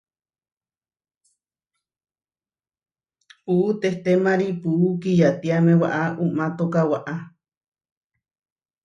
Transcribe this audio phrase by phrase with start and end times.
[3.43, 7.15] Puú tehtémari puú kiyatiáme waʼá uʼmátoka waʼá.